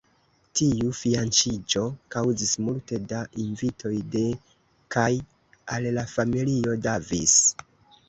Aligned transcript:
Tiu 0.59 0.87
fianĉiĝo 0.99 1.83
kaŭzis 2.15 2.55
multe 2.69 3.01
da 3.13 3.21
invitoj 3.45 3.95
de 4.19 4.25
kaj 4.99 5.09
al 5.77 5.91
la 6.01 6.11
familio 6.19 6.79
Davis. 6.91 7.41